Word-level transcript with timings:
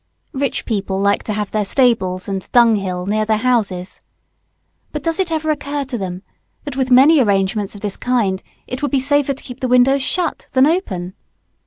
Rich 0.33 0.65
people 0.65 0.99
like 0.99 1.21
to 1.25 1.33
have 1.33 1.51
their 1.51 1.63
stables 1.63 2.27
and 2.27 2.51
dunghill 2.51 3.05
near 3.05 3.23
their 3.23 3.37
houses. 3.37 4.01
But 4.91 5.03
does 5.03 5.19
it 5.19 5.31
ever 5.31 5.51
occur 5.51 5.83
to 5.85 5.95
them 5.95 6.23
that 6.63 6.75
with 6.75 6.89
many 6.89 7.19
arrangements 7.19 7.75
of 7.75 7.81
this 7.81 7.97
kind 7.97 8.41
it 8.65 8.81
would 8.81 8.89
be 8.89 8.99
safer 8.99 9.35
to 9.35 9.43
keep 9.43 9.59
the 9.59 9.67
windows 9.67 10.01
shut 10.01 10.47
than 10.53 10.65
open? 10.65 11.13